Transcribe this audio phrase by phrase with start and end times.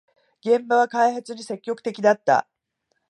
[0.43, 2.47] 現場は開発に積極的だった